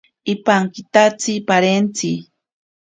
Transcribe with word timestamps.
Ipankitatsi 0.33 1.33
parentzi. 1.47 2.13